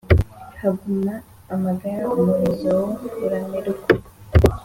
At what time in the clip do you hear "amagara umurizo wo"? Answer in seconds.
1.53-2.89